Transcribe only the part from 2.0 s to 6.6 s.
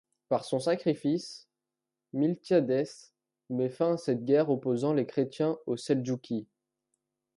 Miltiadès met fin à cette guerre opposant les chrétiens aux Seldjoukis.